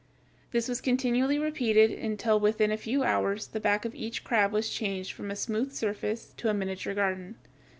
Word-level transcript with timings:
This 0.49 0.67
was 0.67 0.81
continually 0.81 1.37
repeated 1.37 1.91
until 1.91 2.39
within 2.39 2.71
a 2.71 2.75
few 2.75 3.03
hours 3.03 3.45
the 3.45 3.59
back 3.59 3.85
of 3.85 3.93
each 3.93 4.23
crab 4.23 4.51
was 4.51 4.67
changed 4.71 5.11
from 5.11 5.29
a 5.29 5.35
smooth 5.35 5.71
surface 5.73 6.33
to 6.37 6.49
a 6.49 6.55
miniature 6.55 6.95
garden. 6.95 7.35